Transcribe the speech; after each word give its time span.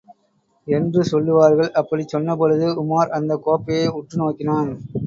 என்று 0.67 1.03
சொல்லுவார்கள். 1.03 1.71
அப்படிச் 1.73 2.15
சொன்னபொழுது, 2.15 2.67
உமார் 2.83 3.09
அந்தக் 3.11 3.43
கோப்பையை 3.43 3.87
உற்று 3.91 4.17
நோக்கினான். 4.17 4.71